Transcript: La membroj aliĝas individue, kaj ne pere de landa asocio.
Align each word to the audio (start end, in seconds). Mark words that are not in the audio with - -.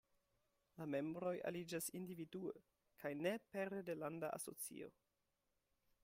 La 0.81 0.85
membroj 0.93 1.33
aliĝas 1.49 1.89
individue, 1.99 2.55
kaj 3.03 3.11
ne 3.25 3.33
pere 3.57 3.83
de 3.91 3.95
landa 4.05 4.31
asocio. 4.39 4.89